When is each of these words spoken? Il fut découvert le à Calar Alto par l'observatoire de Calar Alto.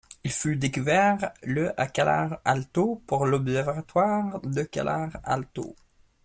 Il 0.23 0.31
fut 0.31 0.55
découvert 0.55 1.31
le 1.43 1.79
à 1.79 1.85
Calar 1.85 2.39
Alto 2.43 3.03
par 3.05 3.23
l'observatoire 3.25 4.41
de 4.41 4.63
Calar 4.63 5.11
Alto. 5.23 5.75